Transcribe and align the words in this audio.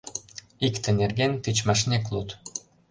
Икте 0.67 0.89
нерген 0.99 1.31
тичмашнек 1.43 2.03
луд. 2.13 2.29